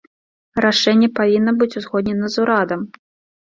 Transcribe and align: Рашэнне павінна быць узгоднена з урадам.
Рашэнне 0.65 1.09
павінна 1.19 1.51
быць 1.59 1.69
узгоднена 1.83 2.33
з 2.37 2.41
урадам. 2.47 2.81